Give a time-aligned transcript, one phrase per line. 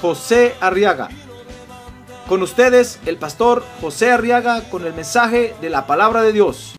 [0.00, 1.08] José Arriaga.
[2.28, 6.76] Con ustedes, el pastor José Arriaga con el mensaje de la palabra de Dios.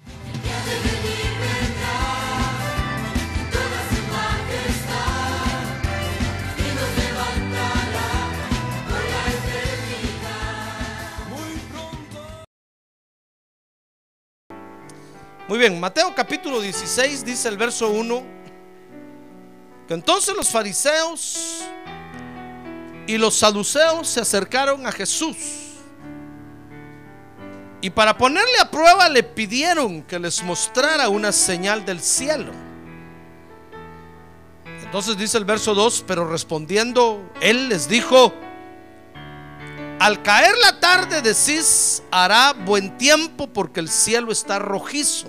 [15.48, 18.22] Muy bien, Mateo capítulo 16 dice el verso 1
[19.88, 21.64] que entonces los fariseos
[23.08, 25.38] y los saduceos se acercaron a Jesús
[27.82, 32.52] y para ponerle a prueba le pidieron que les mostrara una señal del cielo.
[34.84, 38.34] Entonces dice el verso 2, pero respondiendo él les dijo,
[40.00, 45.28] al caer la tarde decís, hará buen tiempo porque el cielo está rojizo.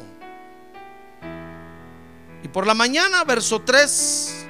[2.42, 4.47] Y por la mañana, verso 3,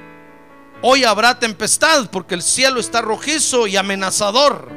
[0.81, 4.69] hoy habrá tempestad porque el cielo está rojizo y amenazador.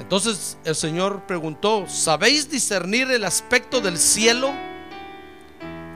[0.00, 4.52] Entonces el Señor preguntó, ¿sabéis discernir el aspecto del cielo?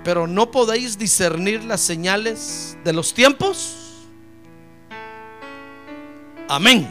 [0.04, 3.74] Pero no podéis discernir las señales de los tiempos.
[6.48, 6.88] Amén.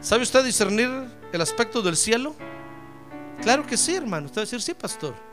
[0.00, 0.88] ¿Sabe usted discernir
[1.32, 2.36] el aspecto del cielo?
[3.42, 4.26] Claro que sí, hermano.
[4.26, 5.29] Usted va a decir, sí, pastor.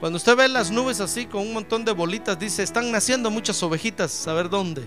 [0.00, 3.62] Cuando usted ve las nubes así con un montón de bolitas, dice, están naciendo muchas
[3.62, 4.82] ovejitas, saber dónde.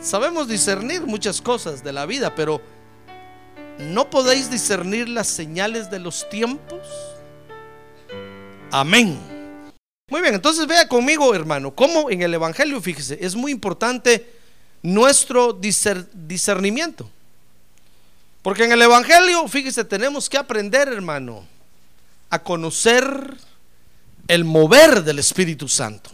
[0.00, 2.60] Sabemos discernir muchas cosas de la vida, pero
[3.80, 6.86] ¿no podéis discernir las señales de los tiempos?
[8.70, 9.18] Amén.
[10.08, 14.24] Muy bien, entonces vea conmigo, hermano, cómo en el Evangelio, fíjese, es muy importante
[14.82, 17.10] nuestro discernimiento.
[18.42, 21.44] Porque en el Evangelio, fíjese, tenemos que aprender, hermano,
[22.30, 23.36] a conocer
[24.28, 26.10] el mover del Espíritu Santo.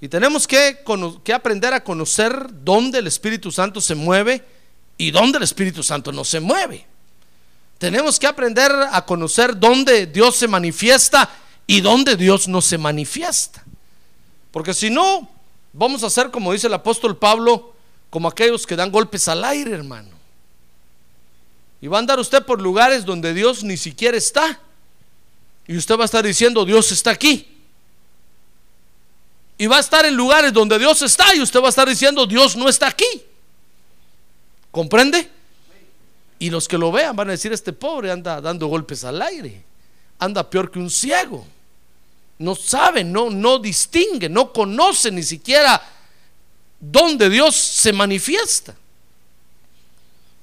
[0.00, 0.78] Y tenemos que,
[1.24, 4.44] que, aprender a conocer dónde el Espíritu Santo se mueve
[4.96, 6.86] y dónde el Espíritu Santo no se mueve.
[7.78, 11.28] Tenemos que aprender a conocer dónde Dios se manifiesta
[11.66, 13.64] y dónde Dios no se manifiesta.
[14.52, 15.28] Porque si no,
[15.72, 17.74] vamos a ser como dice el apóstol Pablo,
[18.10, 20.10] como aquellos que dan golpes al aire, hermano.
[21.80, 24.60] Y va a andar usted por lugares donde Dios ni siquiera está.
[25.68, 27.46] Y usted va a estar diciendo, Dios está aquí.
[29.58, 32.26] Y va a estar en lugares donde Dios está y usted va a estar diciendo,
[32.26, 33.22] Dios no está aquí.
[34.70, 35.30] ¿Comprende?
[36.38, 39.62] Y los que lo vean van a decir, este pobre anda dando golpes al aire.
[40.18, 41.46] Anda peor que un ciego.
[42.38, 45.82] No sabe, no, no distingue, no conoce ni siquiera
[46.80, 48.74] dónde Dios se manifiesta.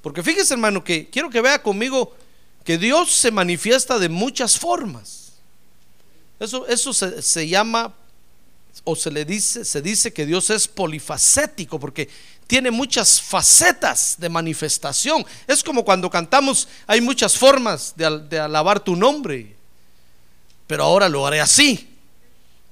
[0.02, 2.14] Porque fíjese hermano que quiero que vea conmigo
[2.66, 5.34] que Dios se manifiesta de muchas formas.
[6.40, 7.94] Eso, eso se, se llama
[8.82, 12.08] o se le dice, se dice que Dios es polifacético porque
[12.48, 15.24] tiene muchas facetas de manifestación.
[15.46, 19.54] Es como cuando cantamos, hay muchas formas de, de, alabar tu nombre,
[20.66, 21.88] pero ahora lo haré así.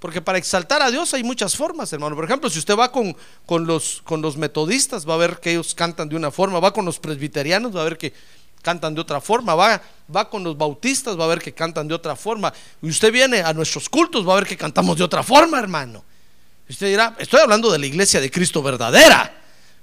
[0.01, 2.17] Porque para exaltar a Dios hay muchas formas, hermano.
[2.17, 3.17] Por ejemplo, si usted va con,
[3.47, 6.73] con, los, con los metodistas, va a ver que ellos cantan de una forma, va
[6.73, 8.13] con los presbiterianos, va a ver que
[8.65, 9.81] cantan de otra forma, va,
[10.15, 12.53] va con los bautistas, va a ver que cantan de otra forma.
[12.83, 16.03] Y usted viene a nuestros cultos, va a ver que cantamos de otra forma, hermano.
[16.69, 19.43] Usted dirá, estoy hablando de la iglesia de Cristo verdadera.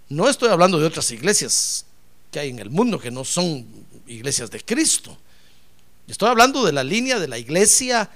[0.10, 1.86] No estoy hablando de otras iglesias
[2.32, 3.68] que hay en el mundo que no son
[4.08, 5.16] iglesias de Cristo.
[6.08, 8.10] Estoy hablando de la línea de la iglesia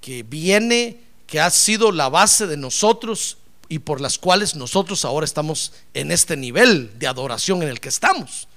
[0.00, 5.24] que viene, que ha sido la base de nosotros y por las cuales nosotros ahora
[5.24, 8.48] estamos en este nivel de adoración en el que estamos.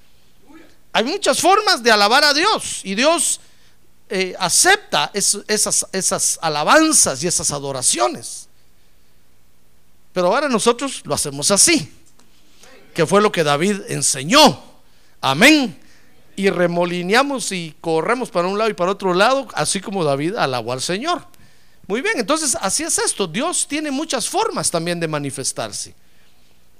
[0.96, 3.42] Hay muchas formas de alabar a Dios y Dios
[4.08, 8.48] eh, acepta esas, esas alabanzas y esas adoraciones.
[10.14, 11.94] Pero ahora nosotros lo hacemos así,
[12.94, 14.64] que fue lo que David enseñó.
[15.20, 15.78] Amén.
[16.38, 20.72] Y remolineamos y corremos para un lado y para otro lado, así como David alabó
[20.72, 21.28] al Señor.
[21.88, 23.28] Muy bien, entonces así es esto.
[23.28, 25.94] Dios tiene muchas formas también de manifestarse.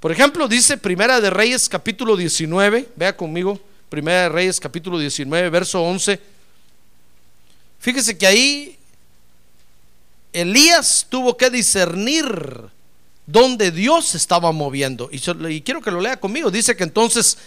[0.00, 3.60] Por ejemplo, dice Primera de Reyes capítulo 19, vea conmigo.
[3.96, 6.20] Primera de Reyes capítulo 19, verso 11.
[7.78, 8.78] Fíjese que ahí
[10.34, 12.26] Elías tuvo que discernir
[13.24, 15.08] donde Dios estaba moviendo.
[15.10, 16.50] Y, y quiero que lo lea conmigo.
[16.50, 17.38] Dice que entonces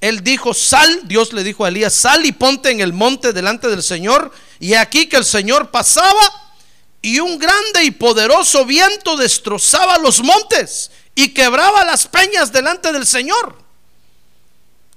[0.00, 3.68] él dijo, sal, Dios le dijo a Elías, sal y ponte en el monte delante
[3.68, 4.32] del Señor.
[4.58, 6.56] Y aquí que el Señor pasaba
[7.02, 13.06] y un grande y poderoso viento destrozaba los montes y quebraba las peñas delante del
[13.06, 13.63] Señor.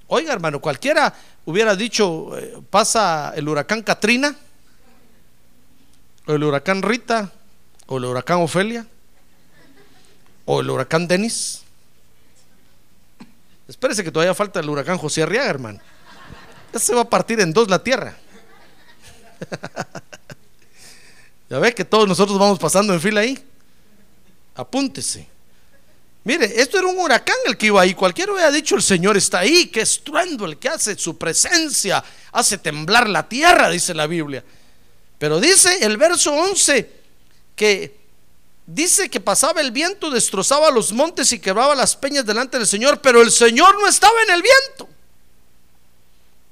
[0.08, 1.14] Oiga, hermano, cualquiera
[1.46, 4.36] hubiera dicho, eh, pasa el huracán Katrina,
[6.26, 7.32] o el huracán Rita,
[7.88, 8.86] o el huracán Ofelia,
[10.46, 11.64] o el huracán Denis.
[13.68, 15.80] Espérese que todavía falta el huracán José Arriaga, hermano.
[16.72, 18.16] Ya se va a partir en dos la tierra.
[21.50, 23.38] ya ve que todos nosotros vamos pasando en fila ahí.
[24.56, 25.37] Apúntese.
[26.28, 27.94] Mire, esto era un huracán el que iba ahí.
[27.94, 32.04] Cualquiera hubiera dicho el Señor está ahí, que estruendo el que hace su presencia,
[32.34, 34.44] hace temblar la tierra, dice la Biblia.
[35.18, 36.92] Pero dice el verso 11
[37.56, 37.98] que
[38.70, 43.00] Dice que pasaba el viento, destrozaba los montes y quebraba las peñas delante del Señor,
[43.00, 44.90] pero el Señor no estaba en el viento.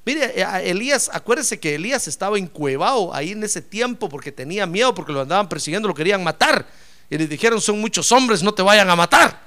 [0.06, 4.96] Mire, eh, Elías, acuérdese que Elías estaba encuevado ahí en ese tiempo porque tenía miedo,
[4.96, 6.66] porque lo andaban persiguiendo, lo querían matar.
[7.10, 9.44] Y le dijeron, son muchos hombres, no te vayan a matar.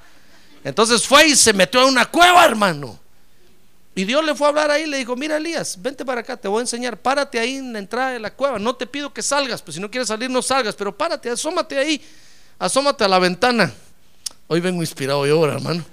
[0.63, 2.99] Entonces fue y se metió en una cueva, hermano.
[3.95, 6.37] Y Dios le fue a hablar ahí y le dijo, mira Elías, vente para acá,
[6.37, 8.59] te voy a enseñar, párate ahí en la entrada de la cueva.
[8.59, 11.77] No te pido que salgas, pues si no quieres salir no salgas, pero párate, asómate
[11.77, 12.01] ahí
[12.59, 13.73] asómate a la ventana.
[14.47, 15.83] Hoy vengo inspirado yo ahora, hermano.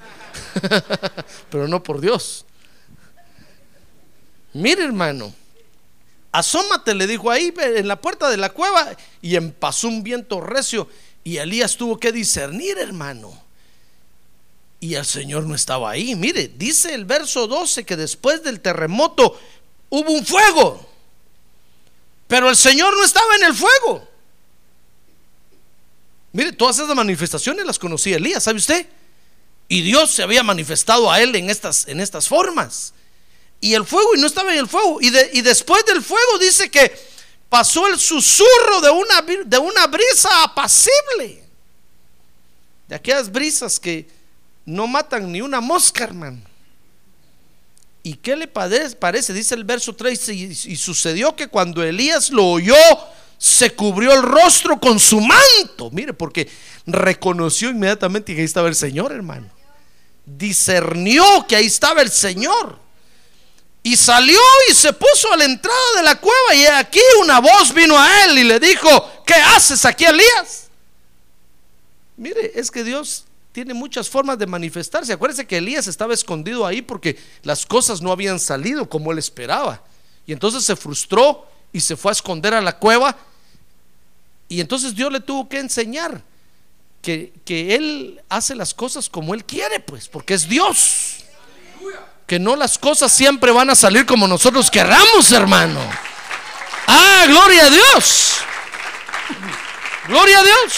[1.50, 2.44] Pero no por Dios.
[4.52, 5.32] Mire, hermano.
[6.32, 8.96] Asómate, le dijo ahí en la puerta de la cueva.
[9.22, 10.88] Y pasó un viento recio.
[11.22, 13.45] Y Elías tuvo que discernir, hermano.
[14.86, 16.14] Y el Señor no estaba ahí.
[16.14, 19.36] Mire, dice el verso 12 que después del terremoto
[19.88, 20.88] hubo un fuego.
[22.28, 24.08] Pero el Señor no estaba en el fuego.
[26.30, 28.86] Mire, todas esas manifestaciones las conocía Elías, ¿sabe usted?
[29.66, 32.94] Y Dios se había manifestado a él en estas, en estas formas.
[33.60, 34.98] Y el fuego, y no estaba en el fuego.
[35.00, 36.96] Y, después del fuego dice que
[37.48, 41.42] pasó el susurro de una, de una brisa apacible.
[42.86, 44.14] De aquellas brisas que
[44.66, 46.42] no matan ni una mosca, hermano.
[48.02, 49.32] ¿Y qué le parece?
[49.32, 52.76] Dice el verso 3, y sucedió que cuando Elías lo oyó,
[53.38, 55.90] se cubrió el rostro con su manto.
[55.90, 56.48] Mire, porque
[56.86, 59.48] reconoció inmediatamente que ahí estaba el Señor, hermano.
[60.24, 62.78] Discernió que ahí estaba el Señor.
[63.82, 66.54] Y salió y se puso a la entrada de la cueva.
[66.54, 70.68] Y aquí una voz vino a él y le dijo: ¿Qué haces aquí, Elías?
[72.16, 73.25] Mire, es que Dios
[73.56, 75.14] tiene muchas formas de manifestarse.
[75.14, 79.82] Acuérdese que Elías estaba escondido ahí porque las cosas no habían salido como él esperaba.
[80.26, 83.16] Y entonces se frustró y se fue a esconder a la cueva.
[84.46, 86.20] Y entonces Dios le tuvo que enseñar
[87.00, 91.24] que, que Él hace las cosas como Él quiere, pues, porque es Dios.
[92.26, 95.80] Que no las cosas siempre van a salir como nosotros querramos, hermano.
[96.88, 98.34] Ah, gloria a Dios.
[100.08, 100.72] Gloria a Dios.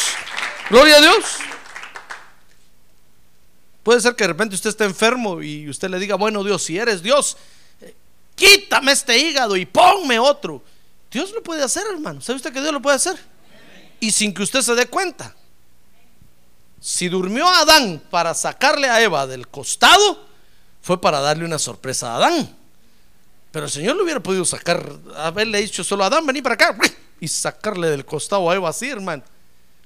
[0.70, 1.48] Gloria a Dios.
[3.82, 6.78] Puede ser que de repente usted esté enfermo y usted le diga, bueno Dios, si
[6.78, 7.36] eres Dios,
[7.80, 7.94] eh,
[8.34, 10.62] quítame este hígado y ponme otro.
[11.10, 12.20] Dios lo puede hacer, hermano.
[12.20, 13.19] ¿Sabe usted que Dios lo puede hacer?
[14.00, 15.34] Y sin que usted se dé cuenta.
[16.80, 20.26] Si durmió Adán para sacarle a Eva del costado,
[20.80, 22.56] fue para darle una sorpresa a Adán.
[23.50, 24.85] Pero el Señor lo hubiera podido sacar,
[25.16, 26.76] haberle dicho solo a Adán, vení para acá,
[27.18, 29.23] y sacarle del costado a Eva así, hermano.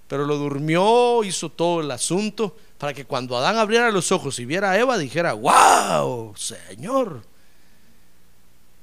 [0.09, 4.45] Pero lo durmió, hizo todo el asunto, para que cuando Adán abriera los ojos y
[4.45, 7.23] viera a Eva, dijera, wow, Señor,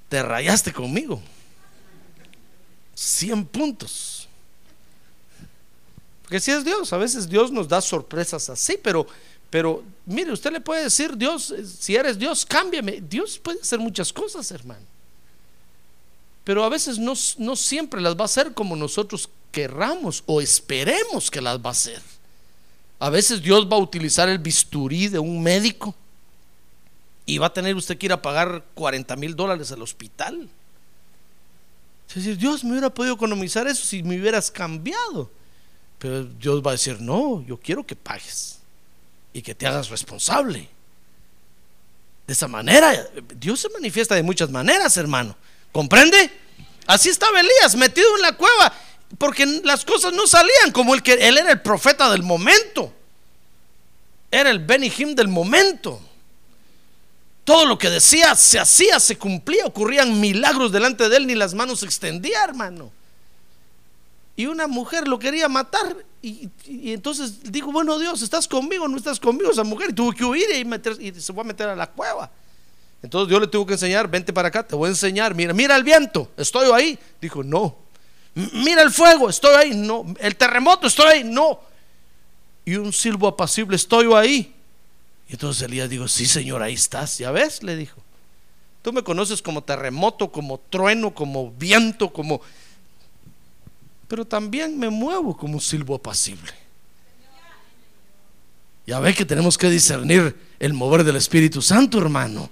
[0.07, 1.21] te rayaste conmigo.
[2.95, 4.29] 100 puntos.
[6.21, 9.05] Porque si es Dios, a veces Dios nos da sorpresas así, pero,
[9.49, 13.01] pero mire, usted le puede decir, Dios, si eres Dios, cámbiame.
[13.01, 14.85] Dios puede hacer muchas cosas, hermano.
[16.45, 21.29] Pero a veces no, no siempre las va a hacer como nosotros querramos o esperemos
[21.29, 22.01] que las va a hacer.
[22.99, 25.95] A veces Dios va a utilizar el bisturí de un médico
[27.25, 30.49] y va a tener usted que ir a pagar 40 mil dólares al hospital.
[32.09, 35.29] Es decir, Dios me hubiera podido economizar eso si me hubieras cambiado.
[35.99, 38.59] Pero Dios va a decir, no, yo quiero que pagues
[39.31, 40.67] y que te hagas responsable.
[42.25, 45.35] De esa manera, Dios se manifiesta de muchas maneras, hermano.
[45.71, 46.31] ¿Comprende?
[46.87, 48.73] Así estaba Elías, metido en la cueva,
[49.17, 52.93] porque las cosas no salían como el que él era el profeta del momento.
[54.31, 55.99] Era el Benihim del momento.
[57.43, 61.55] Todo lo que decía se hacía, se cumplía, ocurrían milagros delante de él, ni las
[61.55, 62.91] manos se extendía, hermano.
[64.35, 65.97] y una mujer lo quería matar.
[66.21, 69.89] Y, y entonces dijo, bueno Dios, ¿estás conmigo no estás conmigo esa mujer?
[69.89, 72.29] Y tuvo que huir y, meter, y se fue a meter a la cueva.
[73.01, 75.75] Entonces Dios le tuvo que enseñar, vente para acá, te voy a enseñar, mira, mira
[75.75, 76.99] el viento, estoy ahí.
[77.19, 77.75] Dijo, no.
[78.53, 80.05] Mira el fuego, estoy ahí, no.
[80.19, 81.59] El terremoto, estoy ahí, no.
[82.65, 84.53] Y un silbo apacible, estoy ahí.
[85.27, 88.01] Y entonces Elías dijo, sí Señor, ahí estás, ya ves, le dijo.
[88.81, 92.41] Tú me conoces como terremoto, como trueno, como viento, como...
[94.07, 96.51] Pero también me muevo como un silbo apacible.
[98.87, 102.49] Ya ve que tenemos que discernir el mover del Espíritu Santo, hermano.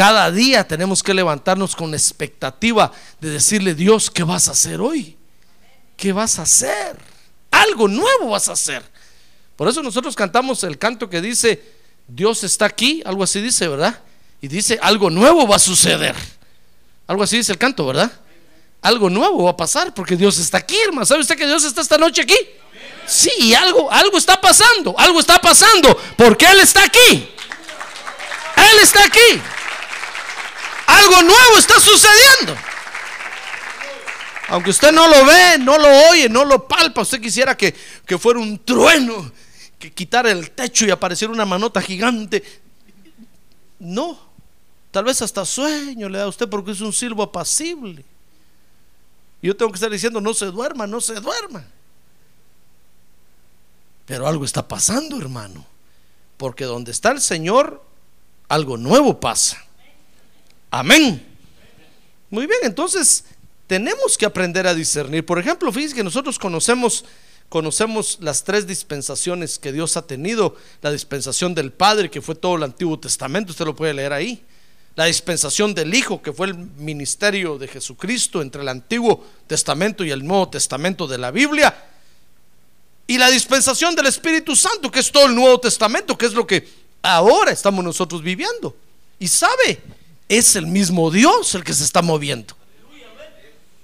[0.00, 2.90] Cada día tenemos que levantarnos con expectativa
[3.20, 5.18] de decirle, Dios, ¿qué vas a hacer hoy?
[5.94, 6.96] ¿Qué vas a hacer?
[7.50, 8.82] Algo nuevo vas a hacer.
[9.56, 11.62] Por eso nosotros cantamos el canto que dice,
[12.08, 14.00] Dios está aquí, algo así dice, ¿verdad?
[14.40, 16.16] Y dice, algo nuevo va a suceder.
[17.06, 18.10] Algo así dice el canto, ¿verdad?
[18.80, 21.04] Algo nuevo va a pasar porque Dios está aquí, hermano.
[21.04, 22.38] ¿Sabe usted que Dios está esta noche aquí?
[23.06, 27.28] Sí, algo, algo está pasando, algo está pasando porque Él está aquí.
[28.56, 29.59] Él está aquí.
[30.90, 32.56] Algo nuevo está sucediendo.
[34.48, 37.72] Aunque usted no lo ve, no lo oye, no lo palpa, usted quisiera que,
[38.04, 39.30] que fuera un trueno,
[39.78, 42.42] que quitara el techo y apareciera una manota gigante.
[43.78, 44.18] No,
[44.90, 48.04] tal vez hasta sueño le da a usted porque es un silbo apacible.
[49.40, 51.64] Yo tengo que estar diciendo, no se duerma, no se duerma.
[54.04, 55.64] Pero algo está pasando, hermano.
[56.36, 57.84] Porque donde está el Señor,
[58.48, 59.64] algo nuevo pasa.
[60.70, 61.26] Amén.
[62.30, 63.24] Muy bien, entonces
[63.66, 65.26] tenemos que aprender a discernir.
[65.26, 67.04] Por ejemplo, fíjense que nosotros conocemos
[67.50, 70.56] conocemos las tres dispensaciones que Dios ha tenido.
[70.80, 74.42] La dispensación del Padre, que fue todo el Antiguo Testamento, usted lo puede leer ahí.
[74.94, 80.12] La dispensación del Hijo, que fue el ministerio de Jesucristo entre el Antiguo Testamento y
[80.12, 81.74] el Nuevo Testamento de la Biblia.
[83.06, 86.46] Y la dispensación del Espíritu Santo, que es todo el Nuevo Testamento, que es lo
[86.46, 86.68] que
[87.02, 88.76] ahora estamos nosotros viviendo.
[89.18, 89.80] Y sabe,
[90.30, 92.54] es el mismo Dios el que se está moviendo.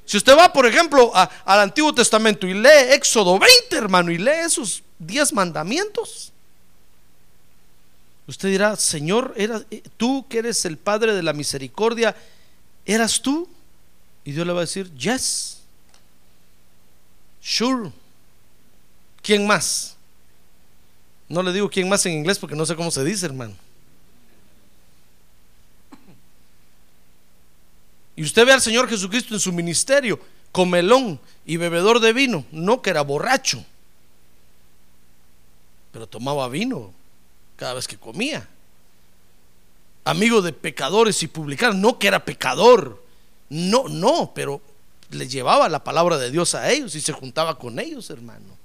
[0.04, 4.44] Si usted va, por ejemplo, al Antiguo Testamento y lee Éxodo 20, hermano, y lee
[4.44, 6.32] esos 10 mandamientos,
[8.28, 12.14] usted dirá, Señor, eh, tú que eres el Padre de la misericordia,
[12.84, 13.48] ¿eras tú?
[14.24, 15.58] Y Dios le va a decir, yes,
[17.40, 17.90] sure.
[19.20, 19.96] ¿Quién más?
[21.28, 23.56] No le digo quién más en inglés porque no sé cómo se dice, hermano.
[28.16, 30.18] Y usted ve al Señor Jesucristo en su ministerio,
[30.50, 33.64] comelón y bebedor de vino, no que era borracho,
[35.92, 36.92] pero tomaba vino
[37.56, 38.48] cada vez que comía.
[40.04, 43.02] Amigo de pecadores y publicanos, no que era pecador,
[43.50, 44.60] no, no, pero
[45.10, 48.56] le llevaba la palabra de Dios a ellos y se juntaba con ellos, hermano.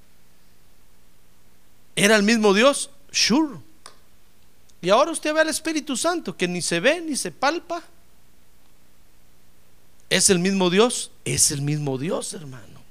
[1.96, 2.90] ¿Era el mismo Dios?
[3.12, 3.60] Sure.
[4.82, 7.84] Y ahora usted ve al Espíritu Santo que ni se ve ni se palpa,
[10.12, 11.10] ¿Es el mismo Dios?
[11.24, 12.82] Es el mismo Dios, hermano.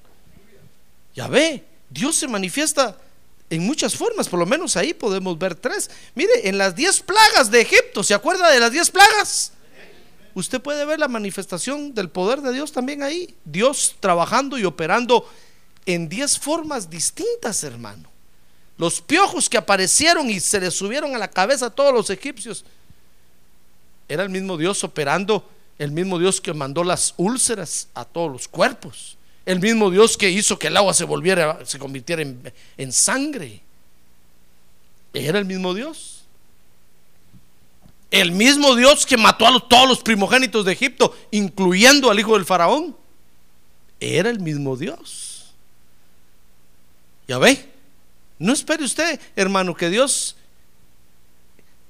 [1.14, 2.96] Ya ve, Dios se manifiesta
[3.50, 5.90] en muchas formas, por lo menos ahí podemos ver tres.
[6.14, 9.52] Mire, en las diez plagas de Egipto, ¿se acuerda de las diez plagas?
[10.32, 13.34] Usted puede ver la manifestación del poder de Dios también ahí.
[13.44, 15.30] Dios trabajando y operando
[15.84, 18.08] en diez formas distintas, hermano.
[18.78, 22.64] Los piojos que aparecieron y se les subieron a la cabeza a todos los egipcios.
[24.08, 25.46] Era el mismo Dios operando
[25.80, 29.16] el mismo Dios que mandó las úlceras a todos los cuerpos.
[29.46, 32.22] El mismo Dios que hizo que el agua se volviera, se convirtiera
[32.76, 33.62] en, sangre.
[35.14, 36.24] Era el mismo Dios.
[38.10, 42.44] El mismo Dios que mató a todos los primogénitos de Egipto, incluyendo al hijo del
[42.44, 42.94] faraón.
[44.00, 45.54] Era el mismo Dios.
[47.26, 47.70] Ya ve.
[48.38, 50.36] No espere usted, hermano, que Dios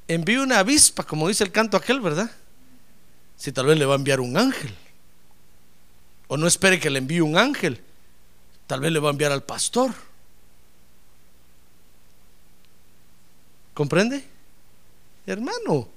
[0.07, 2.31] envíe una avispa, como dice el canto aquel, ¿verdad?
[3.41, 4.71] Si tal vez le va a enviar un ángel.
[6.29, 7.81] O no espere que le envíe un ángel,
[8.67, 9.93] tal vez le va a enviar al pastor.
[13.73, 14.23] ¿Comprende?
[15.27, 15.89] Hermano,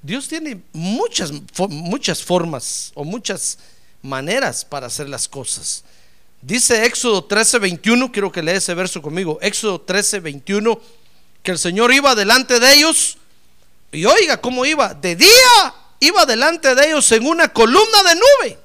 [0.00, 1.32] Dios tiene muchas,
[1.68, 3.58] muchas formas o muchas
[4.00, 5.84] maneras para hacer las cosas.
[6.40, 9.38] Dice Éxodo 13, 21, quiero que lea ese verso conmigo.
[9.42, 10.80] Éxodo 13, 21,
[11.42, 13.18] que el Señor iba delante de ellos.
[13.92, 18.58] Y oiga cómo iba, de día iba delante de ellos en una columna de nube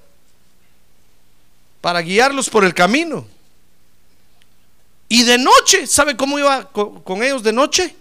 [1.82, 3.28] para guiarlos por el camino.
[5.10, 7.96] Y de noche, ¿sabe cómo iba con, ellos de noche?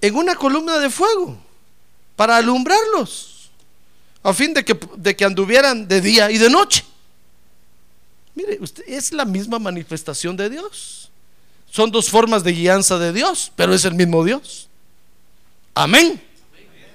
[0.00, 1.38] En una columna de fuego
[2.16, 3.50] para alumbrarlos,
[4.22, 6.84] a fin de que, anduvieran de día y de noche.
[8.34, 11.10] Mire, usted, es la misma manifestación de Dios.
[11.70, 14.68] Son dos formas de guianza de Dios, pero es el mismo Dios.
[15.74, 16.20] Amén.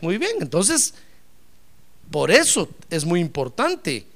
[0.01, 0.93] Muy bien, entonces,
[2.15, 4.07] por eso es muy importante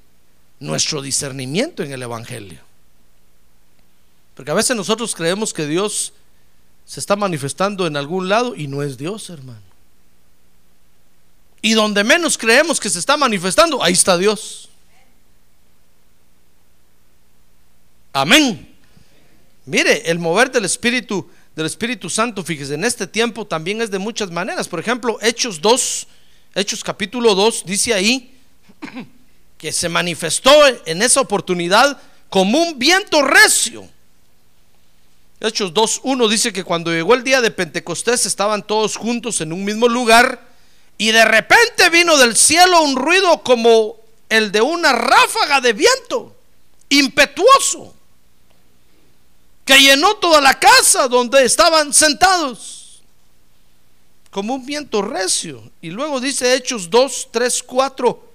[0.62, 2.62] nuestro discernimiento en el Evangelio.
[4.36, 6.14] Porque a veces nosotros creemos que Dios
[6.86, 9.60] se está manifestando en algún lado y no es Dios, hermano.
[11.62, 14.70] Y donde menos creemos que se está manifestando, ahí está Dios.
[18.14, 18.78] Amén.
[19.66, 24.00] Mire, el mover del Espíritu, del Espíritu Santo, fíjese, en este tiempo también es de
[24.00, 24.70] muchas maneras.
[24.70, 26.08] Por ejemplo, Hechos 2,
[26.56, 28.36] Hechos capítulo 2, dice ahí
[29.58, 30.52] que se manifestó
[30.86, 33.88] en esa oportunidad como un viento recio.
[35.42, 39.64] Hechos 2.1 dice que cuando llegó el día de Pentecostés estaban todos juntos en un
[39.64, 40.48] mismo lugar
[40.98, 43.96] y de repente vino del cielo un ruido como
[44.28, 46.36] el de una ráfaga de viento,
[46.90, 47.94] impetuoso,
[49.64, 52.79] que llenó toda la casa donde estaban sentados,
[54.32, 55.72] como un viento recio.
[55.82, 58.30] Y luego dice Hechos 2, 3, 4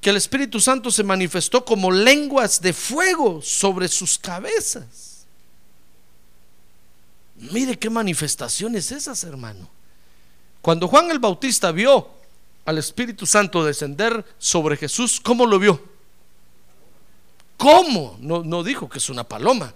[0.00, 5.26] que el Espíritu Santo se manifestó como lenguas de fuego sobre sus cabezas.
[7.36, 9.68] Mire qué manifestaciones esas, hermano.
[10.62, 12.08] Cuando Juan el Bautista vio
[12.64, 15.82] al Espíritu Santo descender sobre Jesús, ¿cómo lo vio?
[17.56, 18.16] ¿Cómo?
[18.20, 19.74] No, no dijo que es una paloma.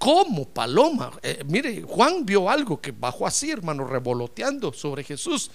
[0.00, 1.12] ¿Cómo paloma?
[1.22, 5.50] Eh, mire, Juan vio algo que bajó así, hermano, revoloteando sobre Jesús.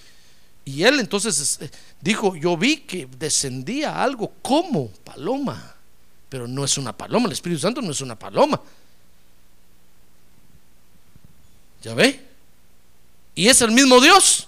[0.63, 5.75] Y él entonces eh, dijo, yo vi que descendía algo como paloma,
[6.29, 8.61] pero no es una paloma, el Espíritu Santo no es una paloma.
[11.81, 12.23] ¿Ya ve?
[13.33, 14.47] Y es el mismo Dios,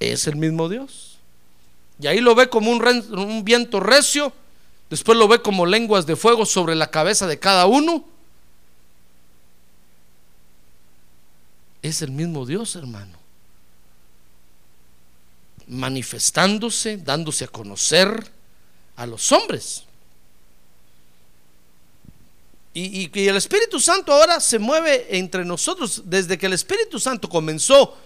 [0.00, 1.18] es el mismo Dios.
[2.00, 4.32] Y ahí lo ve como un viento recio,
[4.90, 8.10] después lo ve como lenguas de fuego sobre la cabeza de cada uno.
[11.82, 13.22] Es el mismo Dios, hermano
[15.72, 18.30] manifestándose, dándose a conocer
[18.96, 19.84] a los hombres.
[22.74, 26.02] Y, el Espíritu Santo ahora se mueve entre nosotros.
[26.06, 27.96] Desde que el Espíritu Santo comenzó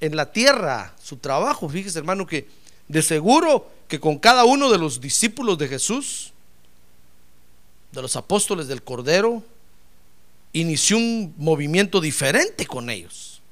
[0.00, 2.48] en la tierra su trabajo, fíjese hermano que
[2.86, 6.32] de seguro que con cada uno de los discípulos de Jesús,
[7.90, 9.42] de los apóstoles del Cordero,
[10.54, 13.42] inició un movimiento diferente con ellos.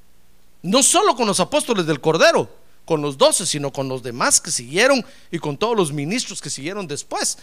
[0.63, 2.49] No solo con los apóstoles del Cordero,
[2.85, 6.49] con los doce, sino con los demás que siguieron y con todos los ministros que
[6.49, 7.37] siguieron después.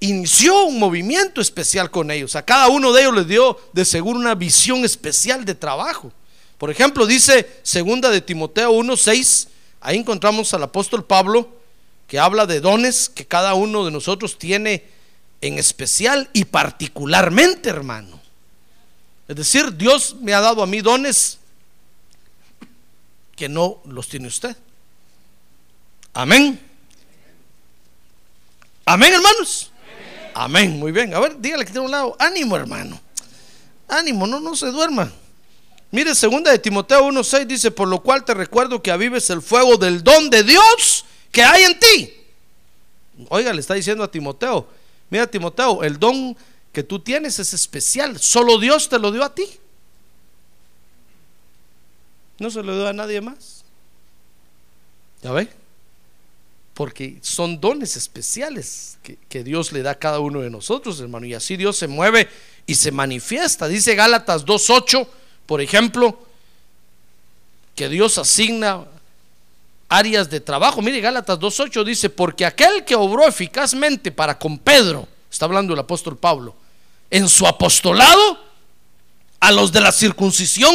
[0.00, 2.34] Inició un movimiento especial con ellos.
[2.34, 6.10] A cada uno de ellos les dio de seguro una visión especial de trabajo.
[6.58, 9.48] Por ejemplo, dice segunda de Timoteo 1:6,
[9.80, 11.48] ahí encontramos al apóstol Pablo
[12.08, 14.84] que habla de dones que cada uno de nosotros tiene
[15.40, 18.21] en especial y particularmente, hermano.
[19.32, 21.38] Es decir, Dios me ha dado a mí dones
[23.34, 24.54] que no los tiene usted.
[26.12, 26.60] Amén.
[28.84, 29.70] Amén, hermanos.
[30.34, 30.78] Amén.
[30.78, 31.14] Muy bien.
[31.14, 32.14] A ver, dígale que tiene un lado.
[32.18, 33.00] Ánimo, hermano.
[33.88, 35.10] Ánimo, no, no se duerma.
[35.90, 39.78] Mire, segunda de Timoteo 1.6 dice, por lo cual te recuerdo que avives el fuego
[39.78, 42.14] del don de Dios que hay en ti.
[43.30, 44.68] Oiga, le está diciendo a Timoteo,
[45.08, 46.36] mira Timoteo, el don
[46.72, 49.44] que tú tienes es especial, solo Dios te lo dio a ti.
[52.38, 53.62] No se lo dio a nadie más.
[55.22, 55.48] ¿Ya ve?
[56.74, 61.26] Porque son dones especiales que, Dios le da a cada uno de nosotros, hermano.
[61.26, 62.28] Y así Dios se mueve
[62.66, 63.68] y se manifiesta.
[63.68, 65.06] Dice Gálatas 2.8,
[65.44, 66.18] por ejemplo,
[67.76, 68.86] que Dios asigna
[69.88, 70.80] áreas de trabajo.
[70.80, 75.78] Mire, Gálatas 2.8 dice, porque aquel que obró eficazmente para con Pedro, está hablando el
[75.78, 76.56] apóstol Pablo,
[77.12, 78.38] en su apostolado,
[79.38, 80.74] a los de la circuncisión,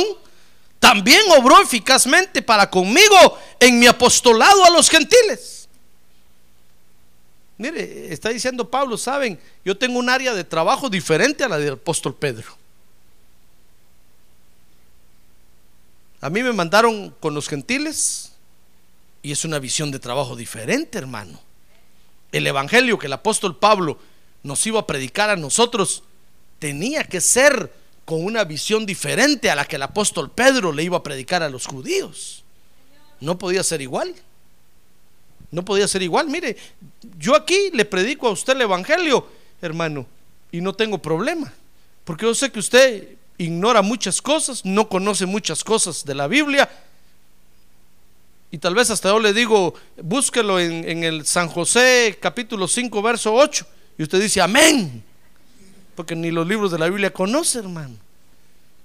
[0.79, 5.67] también obró eficazmente para conmigo en mi apostolado a los gentiles.
[7.57, 11.73] Mire, está diciendo Pablo, saben, yo tengo un área de trabajo diferente a la del
[11.73, 12.55] apóstol Pedro.
[16.21, 18.33] A mí me mandaron con los gentiles
[19.23, 21.41] y es una visión de trabajo diferente, hermano.
[22.31, 23.97] El evangelio que el apóstol Pablo
[24.43, 26.03] nos iba a predicar a nosotros
[26.59, 27.71] tenía que ser
[28.05, 31.49] con una visión diferente a la que el apóstol Pedro le iba a predicar a
[31.49, 32.43] los judíos.
[33.19, 34.15] No podía ser igual.
[35.51, 36.27] No podía ser igual.
[36.27, 36.55] Mire,
[37.17, 39.27] yo aquí le predico a usted el Evangelio,
[39.61, 40.05] hermano,
[40.51, 41.53] y no tengo problema.
[42.03, 46.69] Porque yo sé que usted ignora muchas cosas, no conoce muchas cosas de la Biblia.
[48.51, 53.01] Y tal vez hasta yo le digo, búsquelo en, en el San José capítulo 5,
[53.01, 53.65] verso 8.
[53.97, 55.03] Y usted dice, amén.
[55.97, 57.95] Porque ni los libros de la Biblia conoce, hermano.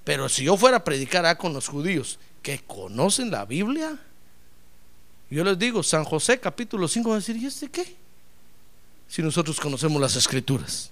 [0.03, 3.95] Pero si yo fuera a predicar a con los judíos que conocen la Biblia,
[5.29, 7.95] yo les digo, San José capítulo 5 va a decir, ¿y este qué?
[9.07, 10.89] Si nosotros conocemos las escrituras.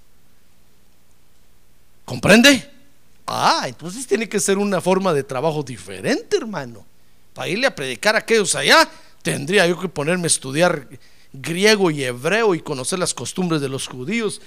[2.05, 2.69] ¿Comprende?
[3.25, 6.86] Ah, entonces tiene que ser una forma de trabajo diferente, hermano.
[7.34, 8.88] Para irle a predicar a aquellos allá,
[9.23, 10.88] tendría yo que ponerme a estudiar
[11.34, 14.39] griego y hebreo y conocer las costumbres de los judíos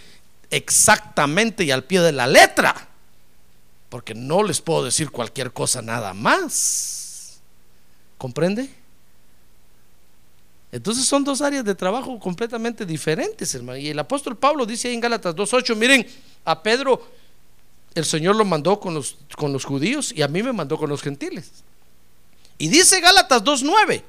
[0.51, 2.89] exactamente y al pie de la letra.
[3.89, 7.41] Porque no les puedo decir cualquier cosa nada más.
[8.19, 8.69] ¿Comprende?
[10.73, 13.79] Entonces son dos áreas de trabajo completamente diferentes, hermano.
[13.79, 16.07] Y el apóstol Pablo dice ahí en Gálatas 2.8, miren,
[16.45, 17.01] a Pedro
[17.95, 20.91] el Señor lo mandó con los, con los judíos y a mí me mandó con
[20.91, 21.51] los gentiles.
[22.59, 24.03] Y dice Gálatas 2.9,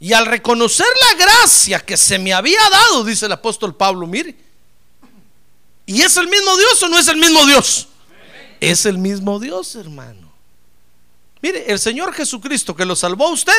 [0.00, 4.36] y al reconocer la gracia que se me había dado, dice el apóstol Pablo, mire,
[5.86, 7.88] ¿y es el mismo Dios o no es el mismo Dios?
[8.60, 10.32] Es el mismo Dios, hermano.
[11.42, 13.52] Mire, el Señor Jesucristo que lo salvó a usted,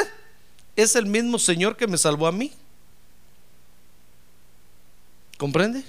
[0.76, 2.52] es el mismo Señor que me salvó a mí.
[5.38, 5.84] ¿Comprende?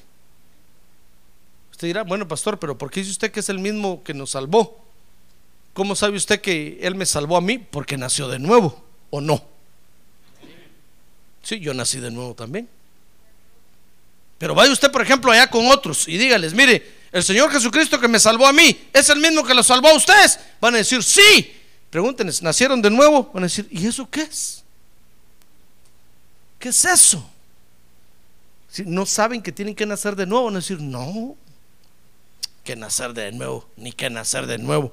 [1.71, 4.31] Usted dirá, bueno, pastor, pero ¿por qué dice usted que es el mismo que nos
[4.31, 4.83] salvó?
[5.73, 7.59] ¿Cómo sabe usted que Él me salvó a mí?
[7.59, 9.45] Porque nació de nuevo, ¿o no?
[11.43, 12.69] Sí, yo nací de nuevo también.
[14.39, 18.09] Pero vaya usted, por ejemplo, allá con otros y dígales, mire, el Señor Jesucristo que
[18.09, 20.39] me salvó a mí, ¿es el mismo que lo salvó a ustedes?
[20.61, 21.55] Van a decir, sí.
[21.91, 23.31] Pregúntenles, ¿nacieron de nuevo?
[23.33, 24.65] Van a decir, ¿y eso qué es?
[26.59, 27.31] ¿Qué es eso?
[28.69, 31.37] Si no saben que tienen que nacer de nuevo, van a decir, no,
[32.65, 34.93] que nacer de nuevo, ni que nacer de nuevo.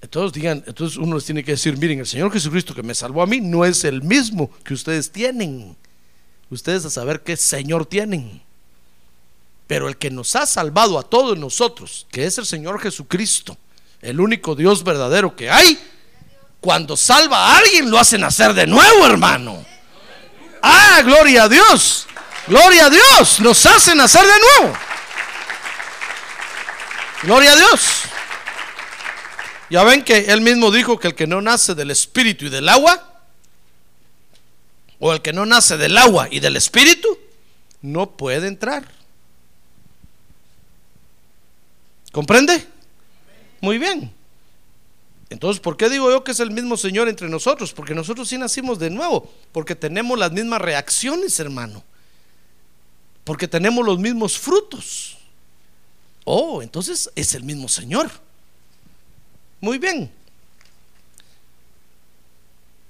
[0.00, 3.22] Entonces digan, entonces uno les tiene que decir, miren, el Señor Jesucristo que me salvó
[3.22, 5.76] a mí no es el mismo que ustedes tienen.
[6.50, 8.42] Ustedes a saber qué Señor tienen.
[9.66, 13.56] Pero el que nos ha salvado a todos nosotros, que es el Señor Jesucristo,
[14.00, 15.78] el único Dios verdadero que hay,
[16.60, 19.64] cuando salva a alguien lo hace nacer de nuevo, hermano.
[20.62, 22.06] Ah, gloria a Dios.
[22.46, 23.40] Gloria a Dios.
[23.40, 24.78] Nos hace nacer de nuevo.
[27.22, 28.02] Gloria a Dios.
[29.68, 32.68] Ya ven que él mismo dijo que el que no nace del espíritu y del
[32.68, 33.05] agua,
[34.98, 37.18] o el que no nace del agua y del espíritu,
[37.82, 38.86] no puede entrar.
[42.12, 42.66] ¿Comprende?
[43.60, 44.12] Muy bien.
[45.28, 47.72] Entonces, ¿por qué digo yo que es el mismo Señor entre nosotros?
[47.72, 51.82] Porque nosotros sí nacimos de nuevo, porque tenemos las mismas reacciones, hermano.
[53.24, 55.18] Porque tenemos los mismos frutos.
[56.24, 58.10] Oh, entonces es el mismo Señor.
[59.60, 60.10] Muy bien.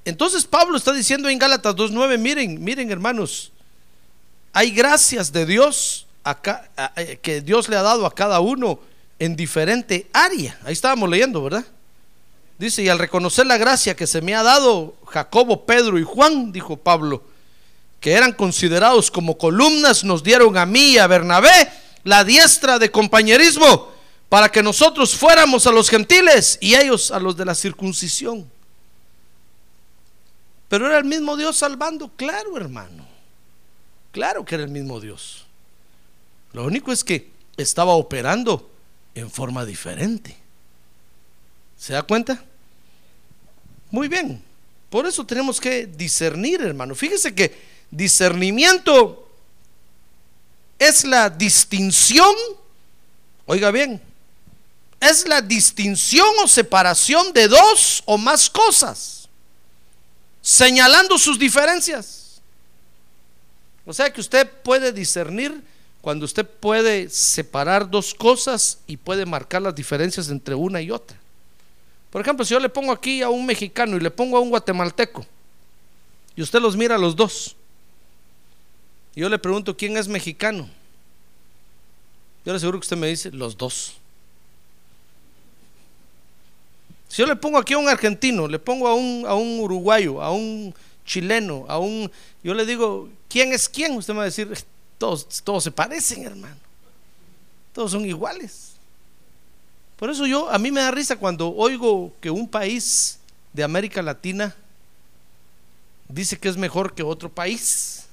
[0.07, 3.51] Entonces Pablo está diciendo en Gálatas 2.9, miren, miren hermanos,
[4.53, 8.79] hay gracias de Dios acá, eh, que Dios le ha dado a cada uno
[9.19, 10.61] en diferente área.
[10.64, 11.64] Ahí estábamos leyendo, ¿verdad?
[12.57, 16.53] Dice, y al reconocer la gracia que se me ha dado Jacobo, Pedro y Juan,
[16.53, 17.25] dijo Pablo,
[17.99, 21.69] que eran considerados como columnas, nos dieron a mí y a Bernabé
[22.05, 23.90] la diestra de compañerismo
[24.29, 28.49] para que nosotros fuéramos a los gentiles y ellos a los de la circuncisión.
[30.69, 33.07] Pero era el mismo Dios salvando, claro hermano,
[34.13, 35.47] claro que era el mismo Dios.
[36.53, 38.71] Lo único es que estaba operando
[39.15, 40.37] en forma diferente.
[41.79, 42.43] ¿Se da cuenta?
[43.91, 44.43] Muy bien.
[44.91, 46.95] Por eso tenemos que discernir, hermano.
[46.95, 47.57] Fíjese que
[47.91, 49.29] discernimiento
[50.79, 52.35] es la distinción,
[53.47, 54.01] oiga bien,
[55.01, 59.26] es la distinción o separación de dos o más cosas,
[60.47, 62.41] señalando sus diferencias.
[63.85, 65.61] O sea que usted puede discernir
[66.01, 71.19] cuando usted puede separar dos cosas y puede marcar las diferencias entre una y otra.
[72.13, 74.51] Por ejemplo, si yo le pongo aquí a un mexicano y le pongo a un
[74.51, 75.27] guatemalteco,
[76.37, 77.57] y usted los mira a los dos,
[79.17, 80.71] y yo le pregunto quién es mexicano,
[82.45, 83.95] yo le aseguro que usted me dice los dos.
[87.09, 90.23] Si yo le pongo aquí a un argentino, le pongo a un, a un uruguayo,
[90.23, 92.11] a un chileno, a un...
[92.42, 93.97] Yo le digo, ¿quién es quién?
[93.97, 94.53] Usted me va a decir,
[94.99, 96.57] todos, todos se parecen, hermano.
[97.73, 98.73] Todos son iguales.
[99.97, 103.19] Por eso yo, a mí me da risa cuando oigo que un país
[103.53, 104.55] de América Latina
[106.09, 108.07] dice que es mejor que otro país.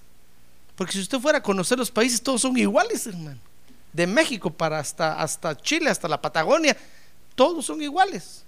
[0.76, 3.40] Porque si usted fuera a conocer los países, todos son iguales, hermano.
[3.92, 6.76] De México para hasta, hasta Chile, hasta la Patagonia,
[7.36, 8.46] Todos son iguales.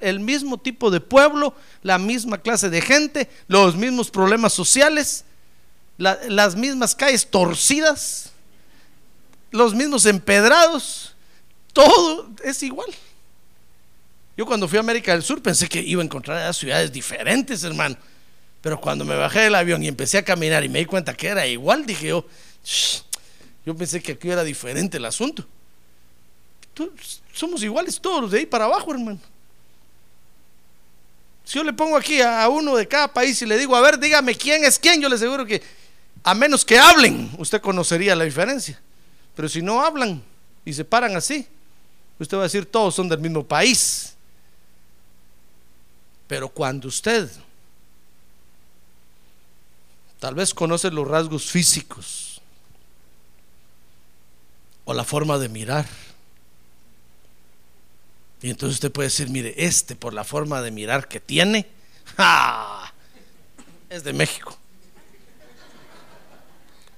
[0.00, 5.24] El, mismo tipo de pueblo, la misma clase de gente, los mismos problemas sociales,
[5.98, 8.32] la- las mismas calles torcidas,
[9.52, 11.14] los mismos empedrados.
[11.72, 12.90] Todo es igual.
[14.36, 17.96] Yo cuando fui a América del Sur pensé que iba a encontrar ciudades diferentes, hermano.
[18.60, 21.28] Pero cuando me bajé del avión y empecé a caminar y me di cuenta que
[21.28, 22.26] era igual, dije yo,
[22.64, 23.02] "Shh,
[23.64, 25.46] yo pensé que aquí era diferente el asunto.
[27.32, 29.20] Somos iguales todos de ahí para abajo, hermano.
[31.44, 33.98] Si yo le pongo aquí a uno de cada país y le digo, a ver,
[33.98, 35.62] dígame quién es quién, yo le aseguro que
[36.22, 38.80] a menos que hablen, usted conocería la diferencia.
[39.36, 40.22] Pero si no hablan
[40.64, 41.46] y se paran así,
[42.18, 44.14] usted va a decir, todos son del mismo país.
[46.26, 47.30] Pero cuando usted
[50.18, 52.40] tal vez conoce los rasgos físicos
[54.86, 55.86] o la forma de mirar,
[58.42, 61.66] y entonces usted puede decir, mire, este por la forma de mirar que tiene,
[63.88, 64.58] es de México.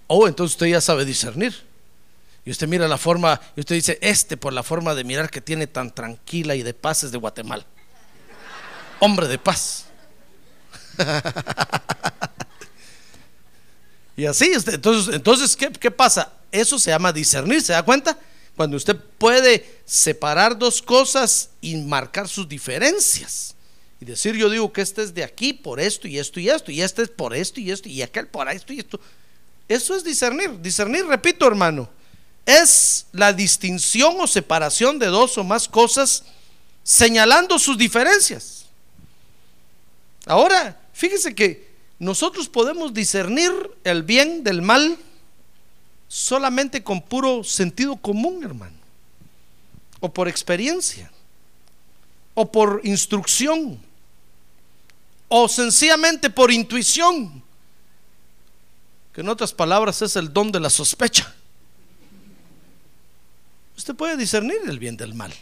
[0.08, 1.64] O entonces usted ya sabe discernir.
[2.44, 5.40] Y usted mira la forma, y usted dice, este por la forma de mirar que
[5.40, 7.64] tiene tan tranquila y de paz es de Guatemala.
[9.00, 9.86] Hombre de paz.
[14.16, 16.32] y así, entonces, entonces ¿qué, ¿qué pasa?
[16.52, 18.16] Eso se llama discernir, ¿se da cuenta?
[18.56, 23.54] Cuando usted puede separar dos cosas y marcar sus diferencias.
[24.00, 26.70] Y decir, yo digo que este es de aquí por esto y esto y esto,
[26.70, 28.98] y este es por esto y esto, y aquel por esto y esto.
[29.68, 30.60] Eso es discernir.
[30.60, 31.88] Discernir, repito, hermano,
[32.46, 36.24] es la distinción o separación de dos o más cosas
[36.82, 38.66] señalando sus diferencias.
[40.24, 43.52] Ahora, fíjese que nosotros podemos discernir
[43.84, 44.98] el bien del mal
[46.08, 48.76] solamente con puro sentido común, hermano,
[50.00, 51.10] o por experiencia,
[52.34, 53.80] o por instrucción,
[55.28, 57.42] o sencillamente por intuición,
[59.12, 61.34] que en otras palabras es el don de la sospecha.
[63.76, 65.32] Usted puede discernir el bien del mal.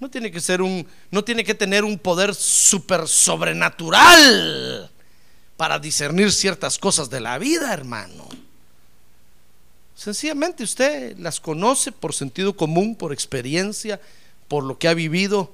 [0.00, 4.90] No tiene que ser un, no tiene que tener un poder super sobrenatural
[5.56, 8.28] para discernir ciertas cosas de la vida, hermano.
[10.02, 14.00] Sencillamente usted las conoce por sentido común, por experiencia,
[14.48, 15.52] por lo que ha vivido.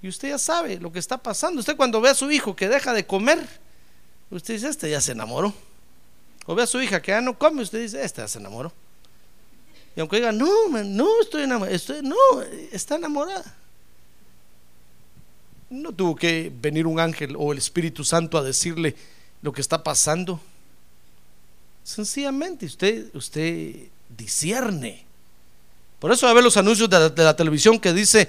[0.00, 1.60] Y usted ya sabe lo que está pasando.
[1.60, 3.46] Usted cuando ve a su hijo que deja de comer,
[4.30, 5.52] usted dice, este ya se enamoró.
[6.46, 8.72] O ve a su hija que ya no come, usted dice, este ya se enamoró.
[9.94, 12.16] Y aunque diga, no, no estoy enamorada, no,
[12.72, 13.54] está enamorada.
[15.68, 18.96] No tuvo que venir un ángel o el Espíritu Santo a decirle
[19.42, 20.40] lo que está pasando.
[21.84, 25.04] Sencillamente usted, usted discierne.
[25.98, 28.28] Por eso a ver los anuncios de la, de la televisión que dice,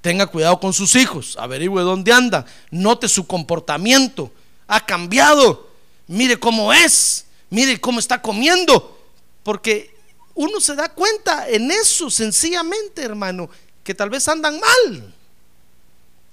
[0.00, 4.30] tenga cuidado con sus hijos, averigüe dónde anda, note su comportamiento,
[4.66, 5.68] ha cambiado,
[6.06, 8.98] mire cómo es, mire cómo está comiendo,
[9.42, 9.94] porque
[10.34, 13.48] uno se da cuenta en eso sencillamente, hermano,
[13.82, 15.14] que tal vez andan mal,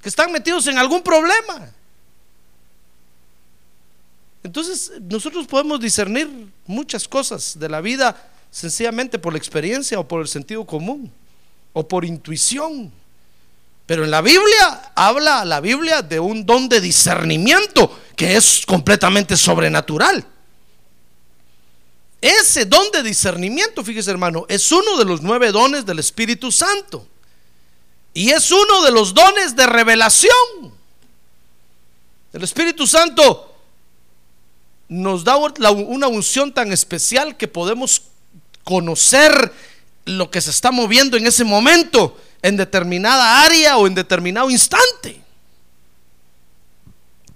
[0.02, 1.72] que están metidos en algún problema.
[4.44, 6.30] Entonces, nosotros podemos discernir
[6.66, 11.12] muchas cosas de la vida sencillamente por la experiencia o por el sentido común
[11.74, 12.92] o por intuición.
[13.86, 19.38] Pero en la Biblia habla la Biblia de un don de discernimiento que es completamente
[19.38, 20.26] sobrenatural.
[22.20, 27.08] Ese don de discernimiento, fíjese hermano, es uno de los nueve dones del Espíritu Santo.
[28.14, 30.32] Y es uno de los dones de revelación.
[32.34, 33.51] El Espíritu Santo
[34.92, 38.02] nos da una unción tan especial que podemos
[38.66, 39.54] conocer
[40.04, 45.22] lo que se está moviendo en ese momento, en determinada área o en determinado instante.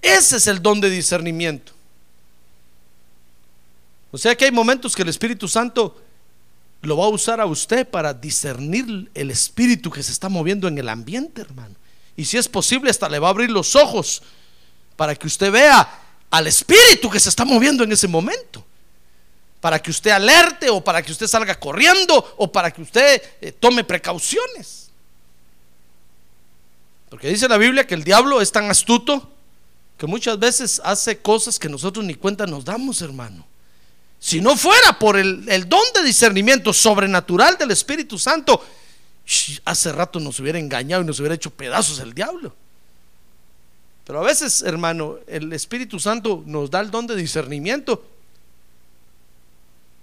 [0.01, 1.71] Ese es el don de discernimiento.
[4.11, 6.01] O sea que hay momentos que el Espíritu Santo
[6.81, 10.77] lo va a usar a usted para discernir el espíritu que se está moviendo en
[10.77, 11.75] el ambiente, hermano.
[12.17, 14.23] Y si es posible, hasta le va a abrir los ojos
[14.97, 18.65] para que usted vea al espíritu que se está moviendo en ese momento.
[19.61, 23.51] Para que usted alerte o para que usted salga corriendo o para que usted eh,
[23.51, 24.89] tome precauciones.
[27.09, 29.31] Porque dice la Biblia que el diablo es tan astuto
[29.97, 33.47] que muchas veces hace cosas que nosotros ni cuenta nos damos, hermano.
[34.19, 38.61] Si no fuera por el, el don de discernimiento sobrenatural del Espíritu Santo,
[39.63, 42.55] hace rato nos hubiera engañado y nos hubiera hecho pedazos el diablo.
[44.05, 48.05] Pero a veces, hermano, el Espíritu Santo nos da el don de discernimiento.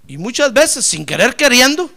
[0.09, 1.89] Y muchas veces, sin querer queriendo,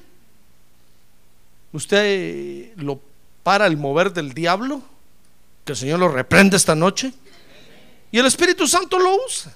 [1.74, 3.00] usted lo
[3.42, 4.82] para el mover del diablo,
[5.66, 7.14] que el Señor lo reprende esta noche,
[8.12, 9.56] y el Espíritu Santo lo usa.